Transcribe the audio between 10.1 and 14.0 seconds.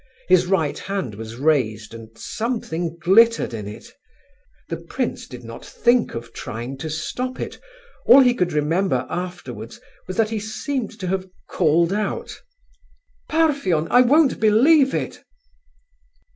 that he seemed to have called out: "Parfen!